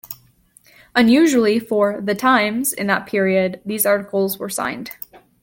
Unusually 0.95 1.59
for 1.59 2.01
"The 2.01 2.15
Times" 2.15 2.73
in 2.73 2.87
that 2.87 3.05
period, 3.05 3.61
these 3.63 3.85
articles 3.85 4.39
were 4.39 4.49
signed. 4.49 4.89